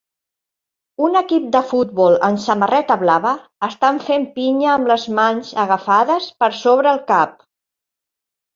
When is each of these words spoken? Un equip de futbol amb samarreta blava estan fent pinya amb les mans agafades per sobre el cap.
Un 1.07 1.17
equip 1.19 1.43
de 1.55 1.61
futbol 1.73 2.17
amb 2.29 2.41
samarreta 2.45 2.97
blava 3.03 3.35
estan 3.69 4.01
fent 4.07 4.27
pinya 4.39 4.73
amb 4.79 4.91
les 4.95 5.07
mans 5.21 5.55
agafades 5.67 6.33
per 6.43 6.53
sobre 6.65 6.95
el 6.97 7.07
cap. 7.17 7.39